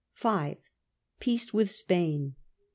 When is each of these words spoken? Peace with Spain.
Peace 1.19 1.53
with 1.53 1.69
Spain. 1.69 2.35